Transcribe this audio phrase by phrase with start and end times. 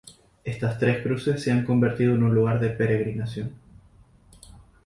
[0.43, 3.53] Estas tres cruces se han convertido en un lugar de peregrinación.